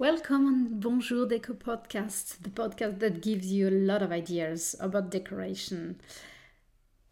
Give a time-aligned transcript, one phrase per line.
[0.00, 5.10] Welcome on Bonjour Deco podcast, the podcast that gives you a lot of ideas about
[5.10, 6.00] decoration.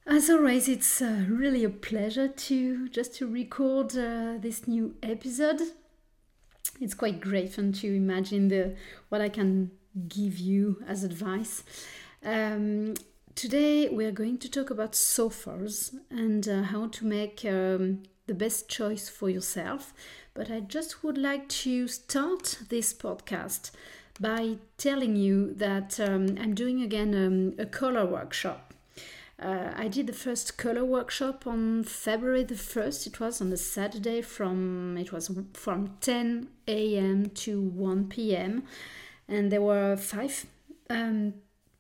[0.06, 5.61] As always, it's uh, really a pleasure to just to record uh, this new episode.
[6.80, 8.76] It's quite great fun to imagine the
[9.08, 9.72] what I can
[10.06, 11.64] give you as advice.
[12.24, 12.94] Um,
[13.34, 18.34] today we are going to talk about sofas and uh, how to make um, the
[18.34, 19.92] best choice for yourself.
[20.37, 23.70] But I just would like to start this podcast
[24.20, 28.74] by telling you that um, I'm doing again um, a color workshop.
[29.38, 33.06] Uh, I did the first color workshop on February the 1st.
[33.06, 37.30] It was on a Saturday from it was from 10 a.m.
[37.30, 38.64] to 1 p.m.
[39.28, 40.46] and there were five
[40.88, 41.34] um,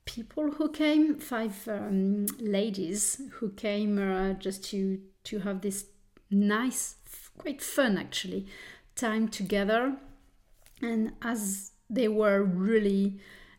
[0.04, 5.86] people who came, five um, ladies who came uh, just to to have this
[6.30, 6.96] nice,
[7.38, 8.46] quite fun actually,
[8.94, 9.96] time together.
[10.80, 13.18] And as they were really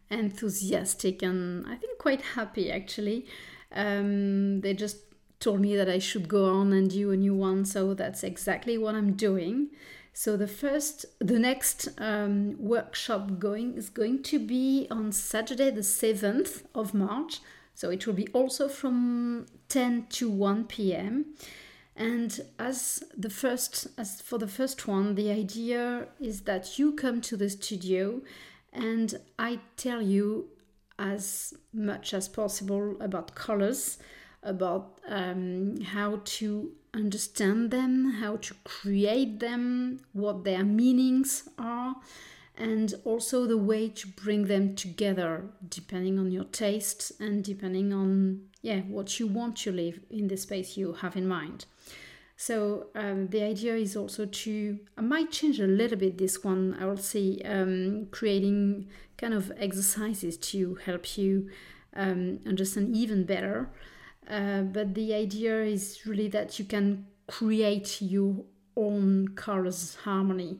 [0.09, 3.25] enthusiastic and I think quite happy actually,
[3.71, 4.97] um, they just
[5.39, 7.65] told me that I should go on and do a new one.
[7.65, 9.69] So that's exactly what I'm doing.
[10.13, 15.81] So the first, the next um, workshop going is going to be on Saturday, the
[15.81, 17.39] 7th of March.
[17.75, 21.35] So it will be also from 10 to 1 p.m.
[21.97, 27.21] And as the first, as for the first one, the idea is that you come
[27.21, 28.21] to the studio
[28.71, 30.49] and I tell you
[30.99, 33.97] as much as possible about colors,
[34.43, 41.95] about um, how to understand them, how to create them, what their meanings are,
[42.55, 48.41] and also the way to bring them together depending on your tastes and depending on
[48.67, 51.65] yeah what you want to live in the space you have in mind.
[52.35, 56.75] So um, the idea is also to i might change a little bit this one.
[56.79, 61.49] I will see um, creating kind of exercises to help you
[61.95, 63.69] um, understand even better.
[64.29, 68.43] Uh, but the idea is really that you can create your
[68.75, 70.59] own colors harmony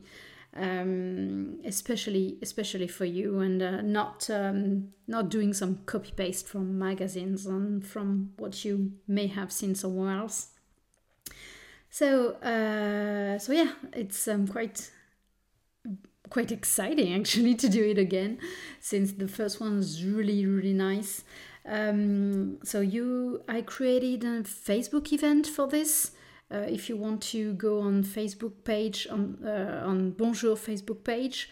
[0.58, 6.78] um, especially especially for you and uh, not um, not doing some copy paste from
[6.78, 10.48] magazines and from what you may have seen somewhere else.
[11.90, 14.90] So uh, so yeah it's um, quite
[16.28, 18.38] quite exciting actually to do it again
[18.80, 21.24] since the first one was really really nice.
[21.66, 26.12] Um, so you i created a facebook event for this
[26.50, 31.50] uh, if you want to go on Facebook page on uh, on Bonjour Facebook page,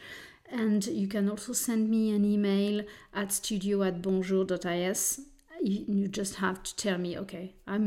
[0.50, 2.82] and you can also send me an email
[3.14, 5.20] at studio at bonjour.is.
[5.62, 7.78] You just have to tell me, okay, I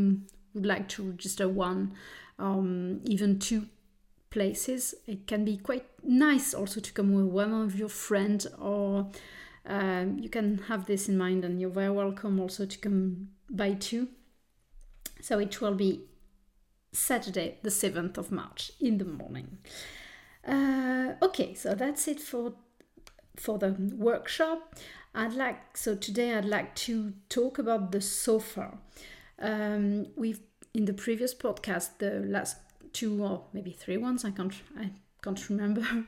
[0.53, 1.93] would like to register one,
[2.37, 3.67] um, even two
[4.29, 4.95] places.
[5.07, 9.09] It can be quite nice also to come with one of your friends, or
[9.65, 13.73] um, you can have this in mind, and you're very welcome also to come by
[13.73, 14.09] two.
[15.21, 16.08] So it will be
[16.91, 19.59] Saturday, the 7th of March in the morning.
[20.47, 22.53] Uh, okay, so that's it for
[23.35, 24.75] for the workshop.
[25.15, 28.77] I'd like so today I'd like to talk about the sofa.
[29.39, 30.41] Um, we've
[30.73, 32.57] in the previous podcast, the last
[32.93, 35.85] two or maybe three ones, I can't I can't remember.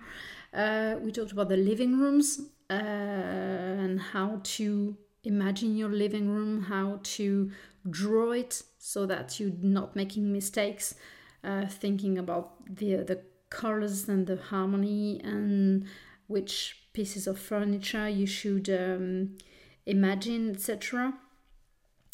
[0.53, 6.63] Uh, we talked about the living rooms uh, and how to imagine your living room,
[6.63, 7.49] how to
[7.89, 10.95] draw it so that you're not making mistakes,
[11.43, 15.85] uh, thinking about the the colors and the harmony and
[16.27, 19.37] which pieces of furniture you should um,
[19.85, 21.13] imagine, etc.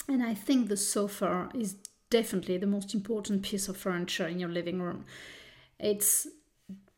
[0.08, 1.76] And I think the sofa is
[2.10, 5.06] definitely the most important piece of furniture in your living room.
[5.80, 6.28] It's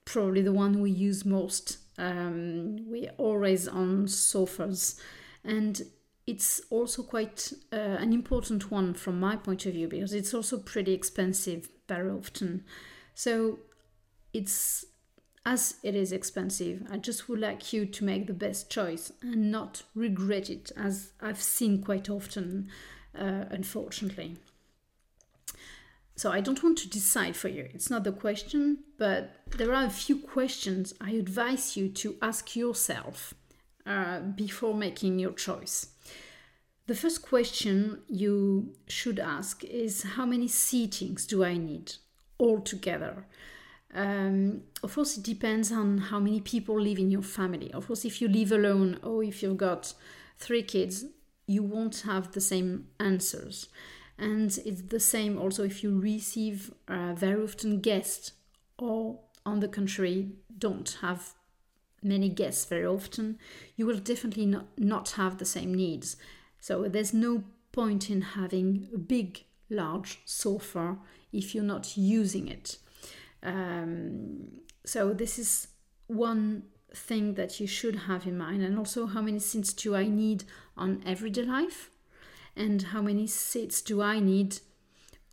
[0.05, 1.77] probably the one we use most.
[1.97, 4.99] Um, we're always on sofas,
[5.43, 5.81] and
[6.29, 10.59] it's also quite uh, an important one from my point of view because it's also
[10.59, 12.63] pretty expensive very often.
[13.15, 13.57] So
[14.31, 14.85] it's
[15.43, 19.51] as it is expensive, I just would like you to make the best choice and
[19.51, 22.69] not regret it, as I've seen quite often,
[23.17, 24.37] uh, unfortunately.
[26.15, 27.69] So I don't want to decide for you.
[27.73, 32.55] It's not the question, but there are a few questions I advise you to ask
[32.55, 33.33] yourself
[33.87, 35.87] uh, before making your choice.
[36.89, 41.93] The first question you should ask is how many seatings do I need
[42.39, 43.27] altogether?
[43.93, 47.71] Um, of course, it depends on how many people live in your family.
[47.73, 49.93] Of course, if you live alone or if you've got
[50.39, 51.05] three kids,
[51.45, 53.69] you won't have the same answers.
[54.17, 58.31] And it's the same also if you receive uh, very often guests
[58.79, 61.33] or, on the contrary, don't have
[62.01, 63.37] many guests very often,
[63.75, 66.17] you will definitely not, not have the same needs.
[66.59, 70.97] So there's no point in having a big, large sofa
[71.31, 72.77] if you're not using it.
[73.43, 75.67] Um, so this is
[76.07, 76.63] one
[76.93, 80.43] thing that you should have in mind, and also how many seats do I need
[80.75, 81.91] on everyday life,
[82.55, 84.59] and how many seats do I need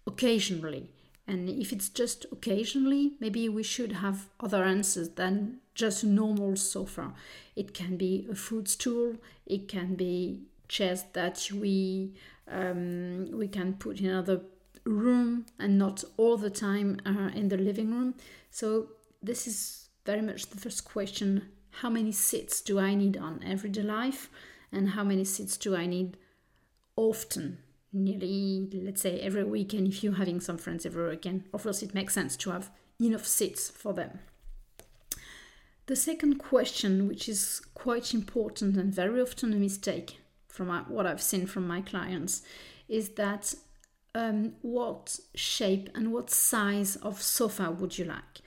[0.06, 0.90] occasionally.
[1.26, 7.14] And if it's just occasionally, maybe we should have other answers than just normal sofa.
[7.56, 12.14] It can be a footstool, it can be chairs that we
[12.48, 14.40] um, we can put in another
[14.84, 18.14] room and not all the time uh, in the living room.
[18.50, 18.90] So
[19.22, 23.82] this is very much the first question: How many seats do I need on everyday
[23.82, 24.30] life,
[24.72, 26.16] and how many seats do I need
[26.96, 27.58] often?
[27.92, 29.88] Nearly, let's say, every weekend.
[29.88, 32.70] If you're having some friends every weekend, of course, it makes sense to have
[33.00, 34.18] enough seats for them.
[35.86, 40.18] The second question, which is quite important and very often a mistake
[40.56, 42.42] from what I've seen from my clients,
[42.88, 43.54] is that
[44.14, 48.40] um, what shape and what size of sofa would you like?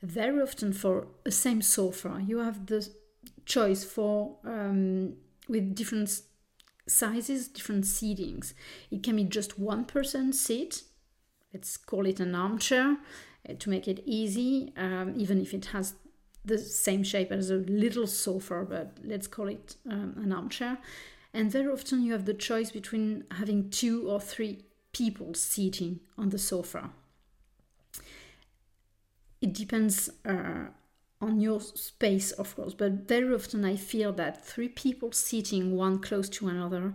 [0.00, 2.88] Very often, for the same sofa, you have the
[3.44, 5.14] choice for um,
[5.48, 6.22] with different
[6.86, 8.54] sizes, different seatings.
[8.92, 10.84] It can be just one person seat.
[11.52, 12.98] Let's call it an armchair
[13.48, 15.94] uh, to make it easy, um, even if it has
[16.44, 20.78] the same shape as a little sofa, but let's call it um, an armchair.
[21.36, 26.30] And very often you have the choice between having two or three people sitting on
[26.30, 26.88] the sofa.
[29.42, 30.68] It depends uh,
[31.20, 35.98] on your space, of course, but very often I feel that three people sitting one
[35.98, 36.94] close to another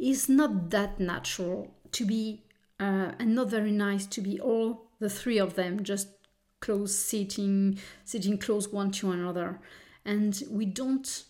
[0.00, 2.42] is not that natural to be,
[2.80, 6.08] uh, and not very nice to be all the three of them just
[6.58, 9.60] close sitting, sitting close one to another,
[10.04, 11.22] and we don't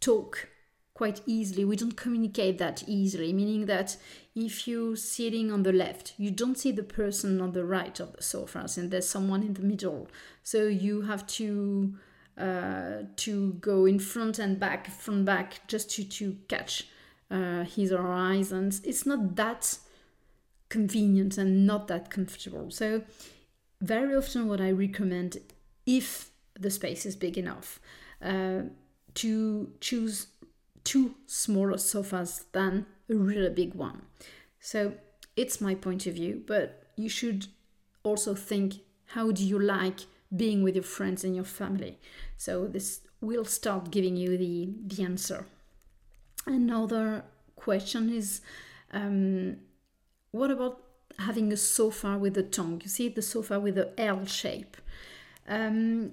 [0.00, 0.50] talk
[0.94, 1.64] quite easily.
[1.64, 3.96] We don't communicate that easily, meaning that
[4.34, 8.14] if you're sitting on the left, you don't see the person on the right of
[8.14, 10.08] the sofas, and there's someone in the middle.
[10.42, 11.94] So you have to
[12.38, 16.86] uh, to go in front and back, front back, just to to catch
[17.30, 19.78] uh, his or her eyes, and it's not that
[20.68, 22.70] convenient and not that comfortable.
[22.70, 23.02] So
[23.80, 25.38] very often, what I recommend,
[25.86, 27.80] if the space is big enough,
[28.22, 28.62] uh,
[29.14, 30.28] to choose
[30.84, 34.02] two smaller sofas than a really big one.
[34.60, 34.94] So
[35.36, 37.46] it's my point of view, but you should
[38.02, 38.74] also think
[39.06, 40.00] how do you like
[40.34, 41.98] being with your friends and your family?
[42.36, 45.46] So this will start giving you the, the answer.
[46.46, 47.24] Another
[47.56, 48.40] question is
[48.92, 49.56] um,
[50.32, 50.82] what about
[51.18, 52.80] having a sofa with a tongue?
[52.82, 54.76] You see the sofa with the L shape.
[55.46, 56.12] Um,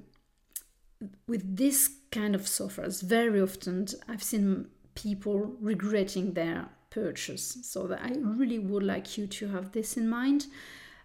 [1.28, 7.58] with this kind of sofas, very often I've seen people regretting their purchase.
[7.64, 10.48] So that I really would like you to have this in mind.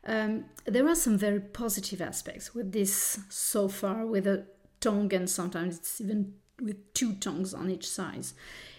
[0.07, 4.47] Um, there are some very positive aspects with this sofa with a
[4.81, 8.27] tongue, and sometimes it's even with two tongues on each side.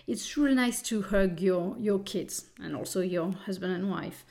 [0.07, 4.23] It's really nice to hug your your kids and also your husband and wife.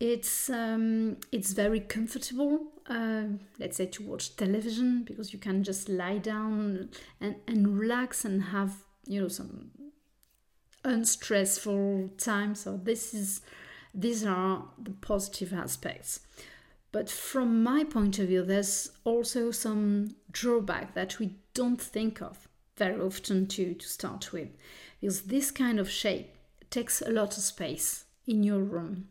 [0.00, 2.72] It's um, it's very comfortable.
[2.86, 3.24] Uh,
[3.58, 6.88] let's say to watch television because you can just lie down
[7.20, 9.70] and, and relax and have you know some
[10.84, 12.54] unstressful time.
[12.54, 13.40] So this is
[13.92, 16.20] these are the positive aspects.
[16.92, 22.48] But from my point of view, there's also some drawback that we don't think of
[22.76, 24.48] very often to, to start with.
[25.00, 26.34] Because this kind of shape
[26.70, 29.08] takes a lot of space in your room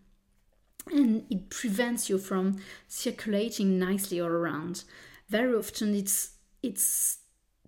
[0.92, 4.84] and it prevents you from circulating nicely all around.
[5.30, 6.32] Very often it's
[6.64, 7.20] it's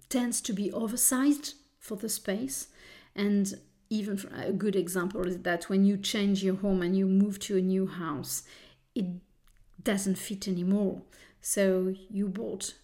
[0.09, 2.67] tends to be oversized for the space
[3.15, 3.59] and
[3.89, 7.57] even a good example is that when you change your home and you move to
[7.57, 8.43] a new house,
[8.93, 9.05] it
[9.83, 11.01] doesn't fit anymore.
[11.41, 12.75] So you bought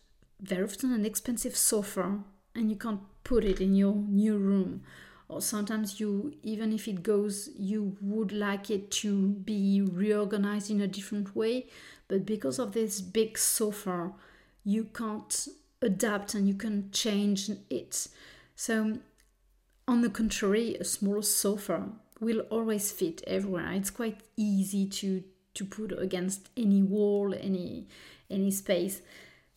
[0.41, 2.19] very often an expensive sofa
[2.55, 4.81] and you can't put it in your new room.
[5.27, 10.81] Or sometimes you, even if it goes, you would like it to be reorganized in
[10.81, 11.67] a different way,
[12.07, 14.11] but because of this big sofa,
[14.63, 15.47] you can't
[15.81, 18.07] adapt and you can change it.
[18.55, 18.99] So
[19.87, 21.89] on the contrary, a small sofa
[22.19, 23.71] will always fit everywhere.
[23.73, 25.23] It's quite easy to
[25.55, 27.87] to put against any wall, any
[28.29, 29.01] any space.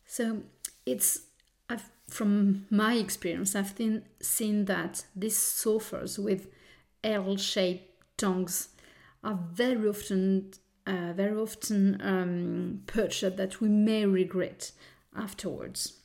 [0.06, 0.42] So
[0.86, 1.22] it's
[2.08, 6.48] from my experience, I've seen, seen that these sofas with
[7.04, 8.68] L-shaped tongues
[9.22, 10.52] are very often
[10.86, 14.72] uh, very often um, purchased that we may regret
[15.14, 15.98] afterwards.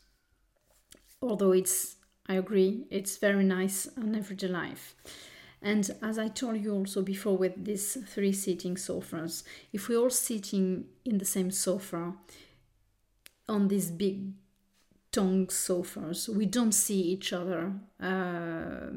[1.21, 1.95] although it's
[2.27, 4.95] I agree, it's very nice on everyday life.
[5.61, 10.09] And as I told you also before with these three seating sofas, if we're all
[10.09, 12.13] sitting in the same sofa
[13.47, 14.31] on this big
[15.13, 18.89] tongue sofas, we don't see each other uh,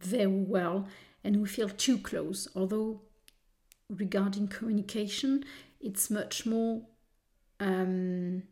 [0.00, 0.86] very well
[1.24, 2.48] and we feel too close.
[2.54, 3.00] Although,
[3.88, 5.44] regarding communication,
[5.80, 6.82] it's much more
[7.60, 8.42] um,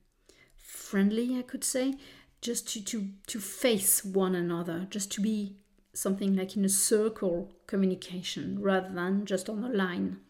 [0.57, 1.97] friendly, I could say,
[2.41, 5.57] just to, to, to face one another, just to be
[5.93, 10.21] something like in a circle communication rather than just on a line.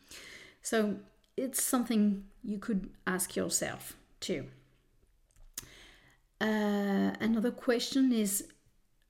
[0.62, 0.96] So
[1.36, 4.46] it's something you could ask yourself too.
[6.40, 8.48] Uh, another question is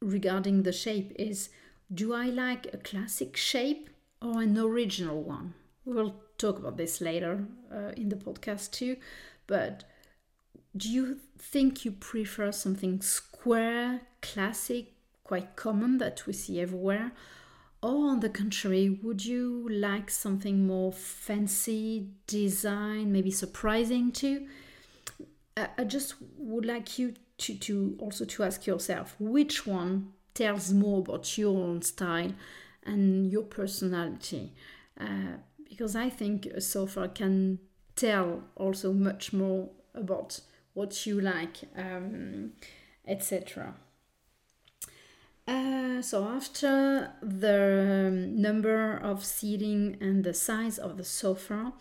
[0.01, 1.51] regarding the shape is
[1.93, 5.55] do I like a classic shape or an original one?
[5.85, 8.97] We'll talk about this later uh, in the podcast too,
[9.47, 9.85] but
[10.77, 14.93] do you think you prefer something square, classic,
[15.25, 17.13] quite common that we see everywhere?
[17.83, 24.47] Or on the contrary, would you like something more fancy, design, maybe surprising too?
[25.57, 31.01] I just would like you to, to also to ask yourself which one tells more
[31.01, 32.33] about your own style
[32.85, 34.53] and your personality.
[34.99, 35.39] Uh,
[35.69, 37.59] because I think a sofa can
[37.97, 40.41] tell also much more about
[40.75, 42.53] what you like, um,
[43.07, 43.75] etc.
[45.47, 51.73] Uh, so after the um, number of seating and the size of the sofa,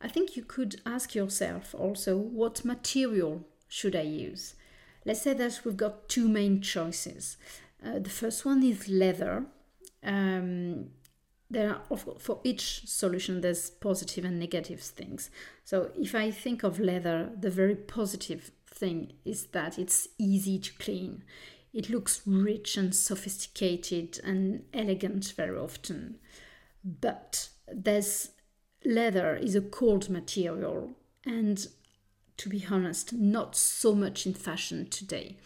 [0.00, 4.54] I think you could ask yourself also what material should I use?
[5.04, 7.36] Let's say that we've got two main choices.
[7.84, 9.46] Uh, the first one is leather.
[10.02, 10.90] Um,
[11.50, 15.30] there are for each solution there's positive and negative things.
[15.64, 20.72] So if I think of leather, the very positive thing is that it's easy to
[20.74, 21.24] clean.
[21.72, 26.18] It looks rich and sophisticated and elegant very often.
[26.84, 28.30] But there's
[28.84, 30.90] leather is a cold material
[31.24, 31.66] and
[32.40, 35.36] to be honest, not so much in fashion today.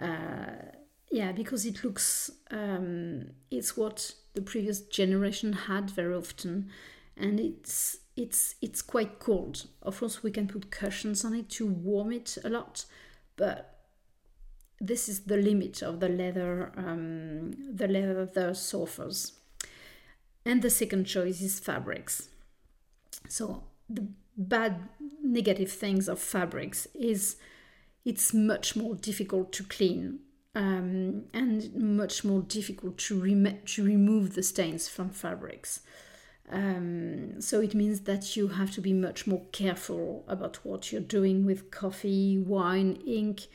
[0.00, 0.72] Uh,
[1.08, 6.68] yeah, because it looks, um, it's what the previous generation had very often,
[7.16, 9.66] and it's it's it's quite cold.
[9.82, 12.86] Of course, we can put cushions on it to warm it a lot,
[13.36, 13.78] but
[14.80, 19.34] this is the limit of the leather um, the leather sofas.
[20.44, 22.28] And the second choice is fabrics.
[23.28, 24.06] So the
[24.36, 24.88] bad
[25.22, 27.36] negative things of fabrics is
[28.04, 30.20] it's much more difficult to clean
[30.54, 35.80] um, and much more difficult to, rem- to remove the stains from fabrics.
[36.50, 41.00] Um, so it means that you have to be much more careful about what you're
[41.00, 43.48] doing with coffee, wine, ink,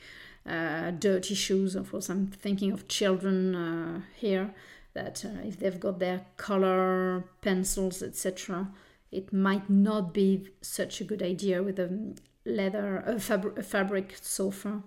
[0.46, 1.74] uh, dirty shoes.
[1.74, 4.54] Of course, I'm thinking of children uh, here
[4.94, 8.68] that uh, if they've got their color pencils, etc.,
[9.12, 12.14] it might not be such a good idea with a
[12.44, 14.82] leather, a, fab- a fabric sofa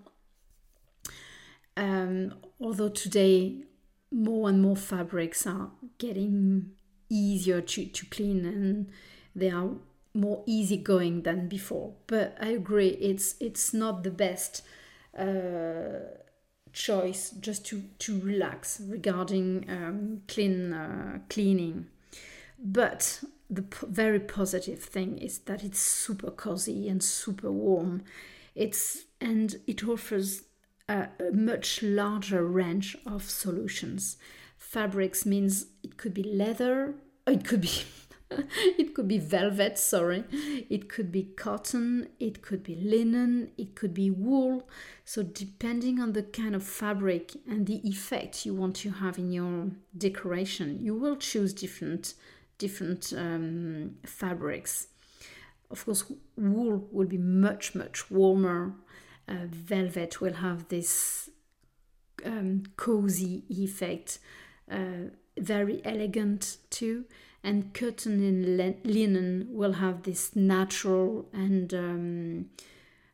[1.77, 3.63] um, although today
[4.11, 6.71] more and more fabrics are getting
[7.09, 8.89] easier to, to clean and
[9.35, 9.69] they are
[10.13, 11.93] more easygoing than before.
[12.07, 14.63] But I agree, it's it's not the best
[15.17, 15.99] uh,
[16.71, 21.87] choice just to, to relax regarding um, clean uh, cleaning.
[22.57, 28.03] But the p- very positive thing is that it's super cozy and super warm.
[28.55, 30.43] It's and it offers
[30.87, 34.17] a, a much larger range of solutions.
[34.57, 36.95] Fabrics means it could be leather,
[37.27, 37.71] oh, it could be
[38.31, 40.23] it could be velvet, sorry.
[40.31, 44.67] It could be cotton, it could be linen, it could be wool.
[45.03, 49.31] So, depending on the kind of fabric and the effect you want to have in
[49.31, 52.15] your decoration, you will choose different
[52.57, 54.87] different um, fabrics.
[55.71, 58.75] Of course, wool will be much much warmer
[59.27, 61.29] uh, velvet will have this
[62.25, 64.19] um, cozy effect,
[64.69, 67.05] uh, very elegant too.
[67.43, 72.45] And cotton and linen will have this natural and um,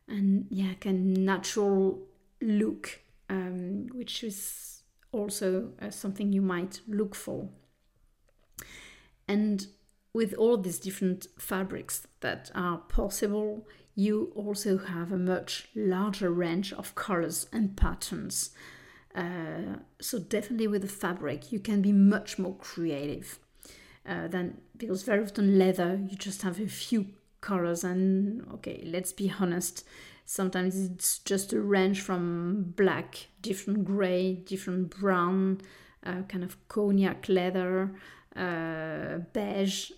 [0.08, 2.00] and yeah, kind of natural
[2.40, 4.82] look, um, which is
[5.12, 7.48] also uh, something you might look for.
[9.28, 9.66] And
[10.12, 16.72] with all these different fabrics that are possible, you also have a much larger range
[16.72, 18.50] of colors and patterns.
[19.14, 23.38] Uh, so definitely with the fabric, you can be much more creative
[24.06, 27.06] uh, than because very often leather you just have a few
[27.40, 29.84] colors and okay, let's be honest,
[30.24, 35.60] Sometimes it's just a range from black, different gray, different brown,
[36.04, 37.94] uh, kind of cognac leather,
[38.36, 39.92] uh, beige.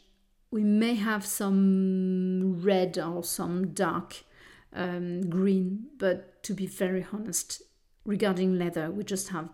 [0.51, 4.25] We may have some red or some dark
[4.73, 7.63] um, green, but to be very honest,
[8.05, 9.49] regarding leather, we just have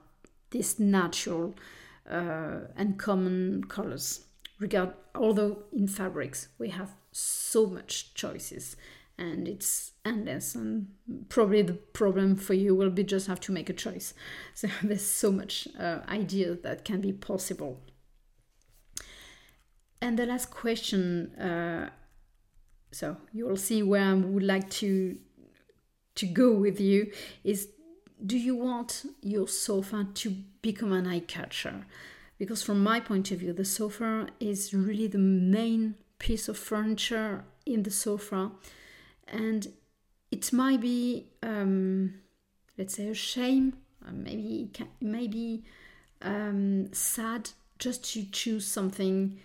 [0.51, 1.55] this natural
[2.09, 4.27] uh, and common colors.
[4.59, 8.77] Regard, although in fabrics we have so much choices
[9.21, 10.89] and it's endless and
[11.29, 14.15] probably the problem for you will be just have to make a choice
[14.55, 17.81] so there's so much uh, idea that can be possible
[20.01, 21.91] and the last question uh,
[22.93, 25.17] so you will see where i would like to
[26.15, 27.11] to go with you
[27.45, 27.69] is
[28.25, 30.31] do you want your sofa to
[30.63, 31.87] become an eye catcher?
[32.39, 37.45] Because from my point of view the sofa is really the main piece of furniture
[37.65, 38.51] in the sofa.
[39.29, 39.69] And
[40.31, 42.15] it might be um,
[42.77, 43.75] let's say a shame
[44.07, 45.65] uh, maybe maybe
[46.23, 49.39] um, sad just to choose something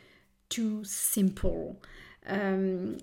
[0.55, 1.81] too simple
[2.27, 2.97] um,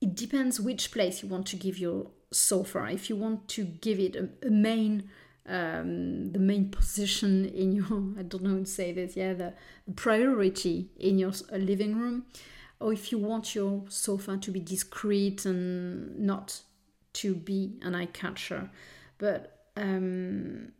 [0.00, 3.98] it depends which place you want to give your sofa if you want to give
[3.98, 5.08] it a, a main
[5.46, 7.84] um, the main position in your
[8.18, 9.54] I don't know how to say this yeah the,
[9.86, 12.24] the priority in your living room
[12.80, 16.60] or if you want your sofa to be discreet and not
[17.14, 18.70] to be an eye catcher.
[19.18, 20.72] But um,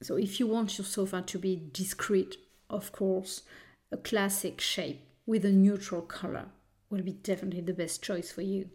[0.00, 2.36] so if you want your sofa to be discreet,
[2.70, 3.42] of course,
[3.94, 6.46] a classic shape with a neutral color
[6.90, 8.68] will be definitely the best choice for you.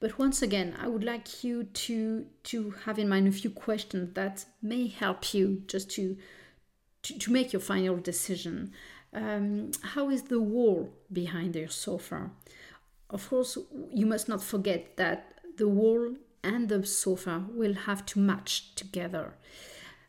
[0.00, 4.14] But once again, I would like you to to have in mind a few questions
[4.14, 6.16] that may help you just to
[7.02, 8.72] to, to make your final decision.
[9.12, 12.30] Um, how is the wall behind your sofa?
[13.10, 13.56] Of course,
[13.90, 15.18] you must not forget that
[15.56, 19.34] the wall and the sofa will have to match together.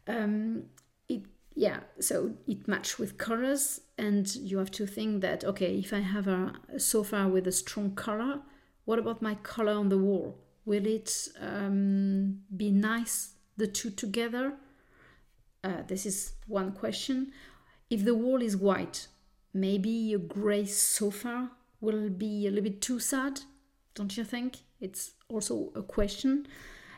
[0.07, 0.63] Um,
[1.07, 1.23] it
[1.55, 5.99] yeah, so it match with colors, and you have to think that okay, if I
[5.99, 8.41] have a, sofa with a strong color,
[8.85, 10.37] what about my color on the wall?
[10.65, 14.53] Will it um, be nice the two together?
[15.63, 17.31] Uh, this is one question.
[17.89, 19.07] If the wall is white,
[19.53, 23.41] maybe a grey sofa will be a little bit too sad,
[23.93, 24.57] don't you think?
[24.79, 26.47] It's also a question.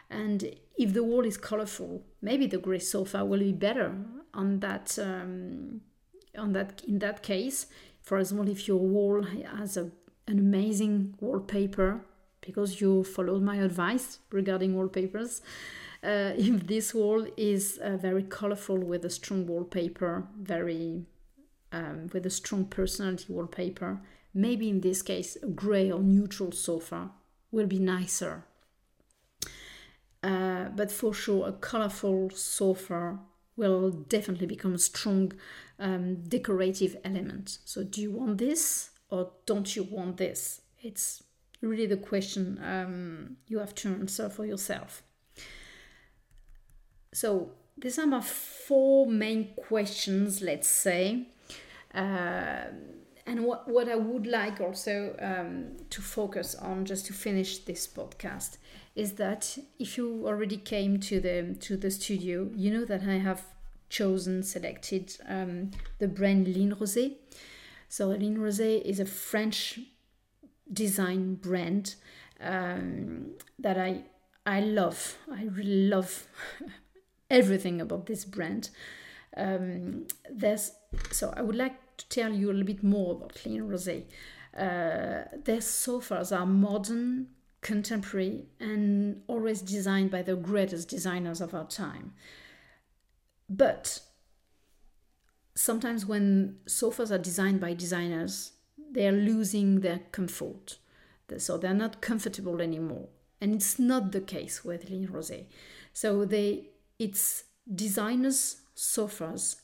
[0.09, 3.95] And if the wall is colorful, maybe the grey sofa will be better
[4.33, 4.97] on that.
[4.97, 5.81] Um,
[6.37, 7.67] on that, in that case,
[8.01, 9.91] for example, if your wall has a,
[10.27, 12.01] an amazing wallpaper,
[12.41, 15.41] because you followed my advice regarding wallpapers,
[16.03, 21.05] uh, if this wall is uh, very colorful with a strong wallpaper, very
[21.71, 23.99] um, with a strong personality wallpaper,
[24.33, 27.09] maybe in this case a gray or neutral sofa
[27.51, 28.45] will be nicer.
[30.23, 33.19] Uh, but for sure, a colorful sofa
[33.57, 35.33] will definitely become a strong
[35.79, 37.57] um, decorative element.
[37.65, 40.61] So, do you want this or don't you want this?
[40.81, 41.23] It's
[41.61, 45.03] really the question um, you have to answer for yourself.
[47.13, 51.27] So, these are my four main questions, let's say.
[51.93, 52.65] Uh,
[53.25, 57.85] and what, what I would like also um, to focus on, just to finish this
[57.85, 58.57] podcast,
[58.97, 63.19] is that if you already came to the to the studio, you know that I
[63.19, 63.43] have
[63.89, 67.15] chosen selected um, the brand Ligne Roset.
[67.87, 69.79] So Ligne Roset is a French
[70.73, 71.95] design brand
[72.41, 74.01] um, that I
[74.47, 75.17] I love.
[75.31, 76.27] I really love
[77.29, 78.71] everything about this brand.
[79.37, 80.71] Um, there's
[81.11, 84.05] so I would like to tell you a little bit more about Ligne Roset.
[84.57, 87.27] Uh, their sofas are modern,
[87.67, 92.13] contemporary, and always designed by the greatest designers of our time.
[93.49, 93.99] But
[95.53, 98.53] sometimes when sofas are designed by designers,
[98.91, 100.77] they're losing their comfort.
[101.37, 103.09] So they're not comfortable anymore.
[103.41, 105.47] And it's not the case with Ligne Roset.
[105.91, 107.43] So they it's
[107.75, 109.57] designers sofas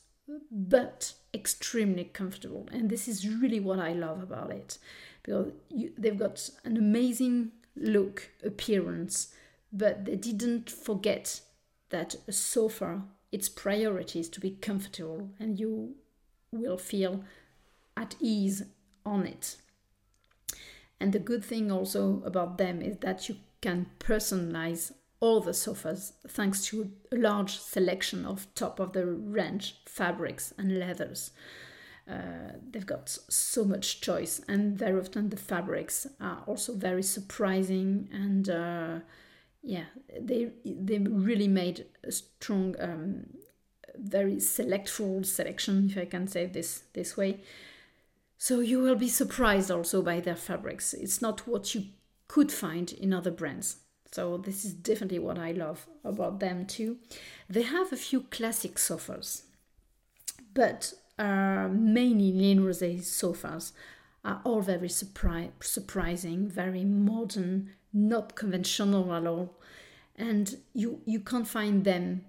[0.50, 4.78] but extremely comfortable and this is really what i love about it
[5.22, 9.34] because you, they've got an amazing look appearance
[9.72, 11.40] but they didn't forget
[11.90, 15.94] that a sofa its priority is to be comfortable and you
[16.52, 17.24] will feel
[17.96, 18.62] at ease
[19.04, 19.56] on it
[21.00, 24.92] and the good thing also about them is that you can personalize
[25.24, 30.78] all the sofas thanks to a large selection of top of the range fabrics and
[30.78, 31.30] leathers.
[32.08, 38.08] Uh, they've got so much choice, and very often the fabrics are also very surprising
[38.12, 38.98] and uh,
[39.64, 39.84] yeah,
[40.20, 43.26] they they really made a strong, um,
[43.96, 47.40] very selectful selection, if I can say this this way.
[48.36, 50.92] So you will be surprised also by their fabrics.
[50.92, 51.84] It's not what you
[52.28, 53.76] could find in other brands.
[54.12, 56.98] So this is definitely what I love about them too.
[57.48, 59.44] They have a few classic sofas,
[60.52, 63.72] but uh, mainly Ligne Roset sofas
[64.24, 69.60] are all very surpri- surprising, very modern, not conventional at all,
[70.16, 72.24] and you you can't find them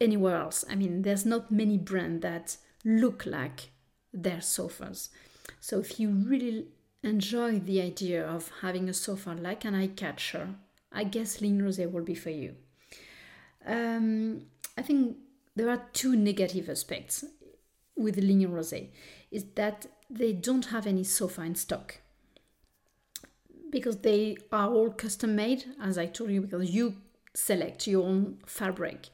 [0.00, 0.64] anywhere else.
[0.68, 3.70] I mean, there's not many brands that look like
[4.12, 5.10] their sofas.
[5.60, 6.66] So if you really
[7.02, 10.54] enjoy the idea of having a sofa like an eye catcher,
[10.92, 12.56] I guess Ligne Roset will be for you.
[13.66, 14.42] Um,
[14.78, 15.16] I think
[15.54, 17.24] there are two negative aspects
[17.96, 18.90] with Ligne Roset
[19.30, 21.98] is that they don't have any sofa in stock.
[23.70, 26.94] Because they are all custom made as i told you because you
[27.34, 29.08] select your own fabric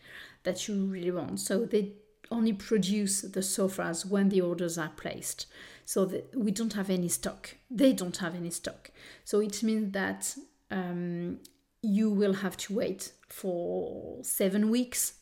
[0.45, 1.41] that you really want.
[1.41, 1.93] So they
[2.31, 5.47] only produce the sofas when the orders are placed.
[5.85, 7.57] So that we don't have any stock.
[7.71, 8.91] They don't have any stock.
[9.25, 10.37] So it means that
[10.71, 11.39] um,
[11.83, 15.15] you will have to wait for seven weeks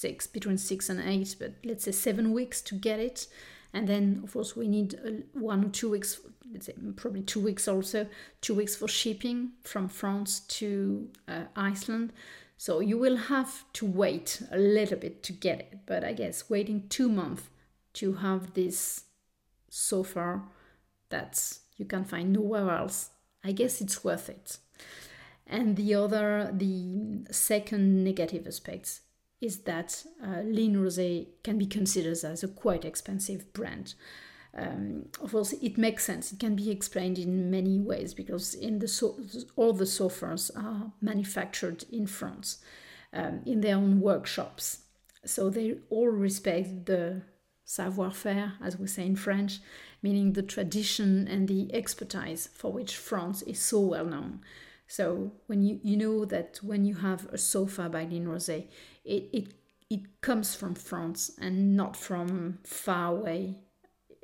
[0.00, 3.26] six between six and eight but let's say seven weeks to get it.
[3.72, 4.98] And then of course we need
[5.32, 6.20] one or two weeks
[6.52, 8.06] let's say probably two weeks also
[8.40, 12.12] two weeks for shipping from france to uh, iceland.
[12.56, 16.50] So you will have to wait a little bit to get it but i guess
[16.50, 17.44] waiting two months
[17.92, 19.04] to have this
[19.68, 20.42] so far
[21.10, 23.10] that's you can find nowhere else.
[23.42, 24.58] I guess it's worth it.
[25.46, 29.00] And the other the second negative aspects
[29.40, 33.94] is that uh, Ligne Roset can be considered as a quite expensive brand.
[34.56, 36.32] Um, of course, it makes sense.
[36.32, 39.18] It can be explained in many ways because in the so-
[39.56, 42.58] all the sofas are manufactured in France
[43.12, 44.78] um, in their own workshops,
[45.24, 47.22] so they all respect the
[47.64, 49.58] savoir-faire, as we say in French,
[50.02, 54.40] meaning the tradition and the expertise for which France is so well known.
[54.90, 58.66] So when you, you know that when you have a sofa by Ligne Roset,
[59.04, 59.54] it, it
[59.88, 63.60] it comes from France and not from far away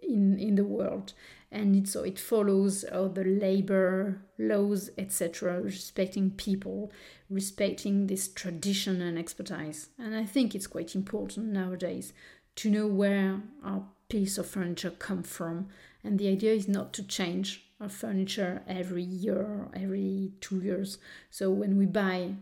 [0.03, 1.13] in in the world.
[1.53, 6.91] And it, so it follows all the labor laws etc respecting people
[7.31, 9.91] respecting this tradition and expertise.
[9.99, 12.13] And i think it's quite important nowadays
[12.57, 15.69] to know where our piece of furniture come from.
[16.03, 20.99] And the idea is not to change furniture every year every two years.
[21.31, 22.35] So when we buy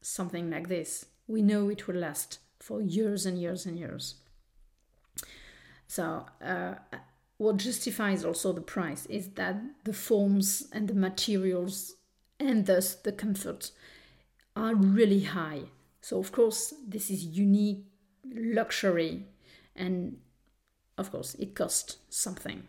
[0.00, 4.16] something like this we know it will last for years and years and years.
[5.88, 6.74] So uh,
[7.38, 11.94] what justifies also the price is that the forms and the materials
[12.40, 13.70] and thus the comfort
[14.54, 15.62] are really high.
[16.00, 17.84] So of course this is unique
[18.24, 19.26] luxury
[19.74, 20.18] and
[20.98, 22.66] of course it costs something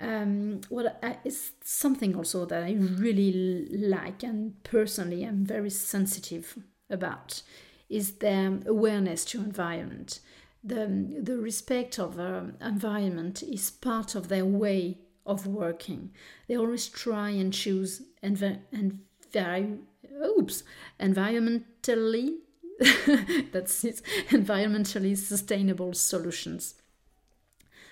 [0.00, 6.58] um, what I, is something also that I really like and personally I'm very sensitive
[6.88, 7.42] about
[7.88, 10.20] is their awareness to environment.
[10.62, 10.86] The,
[11.20, 16.10] the respect of uh, environment is part of their way of working.
[16.48, 19.00] They always try and choose env- and
[19.32, 19.78] very
[20.24, 20.64] oops
[20.98, 22.36] environmentally
[23.52, 26.74] that's it environmentally sustainable solutions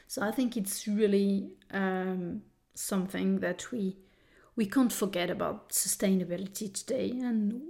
[0.09, 2.43] so I think it's really um,
[2.75, 3.97] something that we
[4.57, 7.61] we can't forget about sustainability today and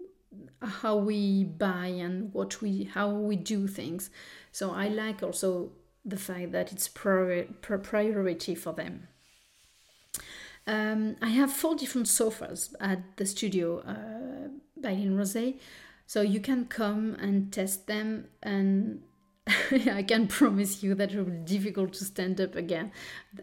[0.62, 4.10] how we buy and what we how we do things.
[4.52, 5.72] So I like also
[6.04, 9.08] the fact that it's priori- priority for them.
[10.66, 15.58] Um, I have four different sofas at the studio uh, by Ligne Roset,
[16.06, 19.02] so you can come and test them and
[19.92, 22.92] I can promise you that it will be difficult to stand up again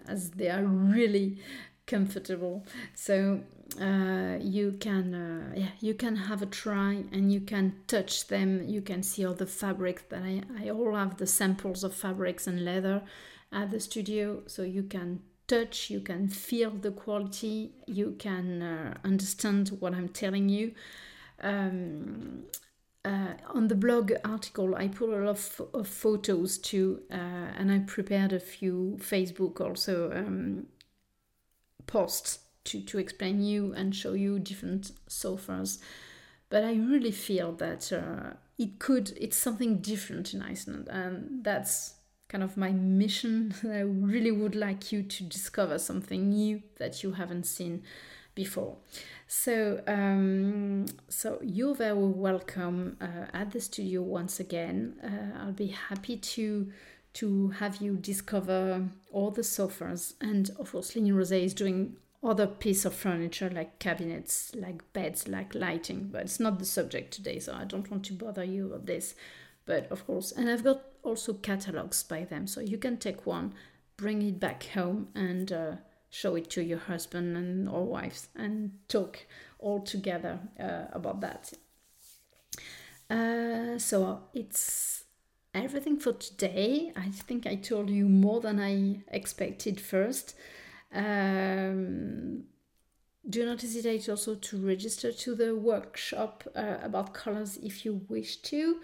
[0.08, 1.40] as they are really
[1.88, 2.66] comfortable.
[2.94, 3.42] So
[3.80, 8.68] uh, you can uh, yeah you can have a try and you can touch them.
[8.68, 12.48] You can see all the fabrics that I, I all have the samples of fabrics
[12.48, 13.04] and leather
[13.52, 18.98] at the studio so you can touch you can feel the quality you can uh,
[19.04, 20.74] understand what i'm telling you
[21.42, 22.44] um,
[23.06, 27.16] uh, on the blog article, I put a lot of, of photos too, uh,
[27.58, 30.66] and I prepared a few Facebook also um,
[31.86, 35.80] posts to, to explain you and show you different sofas.
[36.50, 41.94] But I really feel that uh, it could, it's something different in Iceland, and that's
[42.28, 43.54] kind of my mission.
[43.64, 47.84] I really would like you to discover something new that you haven't seen
[48.34, 48.78] before.
[49.28, 54.96] So, um, so you're very welcome uh, at the studio once again.
[55.04, 56.72] Uh, I'll be happy to
[57.14, 62.46] to have you discover all the sofas, and of course, Ligne Roset is doing other
[62.46, 66.10] piece of furniture like cabinets, like beds, like lighting.
[66.12, 69.16] But it's not the subject today, so I don't want to bother you with this.
[69.66, 73.54] But of course, and I've got also catalogs by them, so you can take one,
[73.98, 75.72] bring it back home, and uh,
[76.16, 79.26] show it to your husband and or wives and talk
[79.60, 81.52] all together uh, about that.
[83.10, 85.04] Uh, so it's
[85.54, 86.94] everything for today.
[86.96, 90.36] I think I told you more than I expected first.
[90.94, 92.46] Um,
[93.30, 98.38] do not hesitate also to register to the workshop uh, about colors if you wish
[98.38, 98.80] to.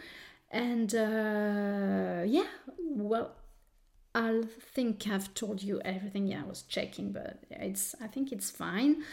[0.49, 3.35] And uh, yeah, well,
[4.13, 4.41] I
[4.73, 6.27] think I've told you everything.
[6.27, 9.03] Yeah, I was checking, but it's I think it's fine.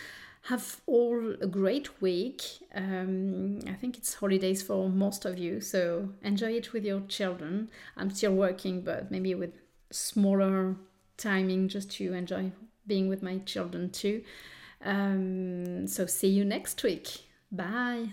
[0.43, 2.43] Have all a great week.
[2.75, 7.71] Um, I think it's holidays for most of you, so enjoy it with your children.
[7.97, 9.53] I'm still working, but maybe with
[9.91, 10.77] smaller
[11.17, 12.53] timing just to enjoy
[12.87, 14.23] being with my children too.
[14.85, 17.09] Um, so see you next week.
[17.51, 18.13] Bye.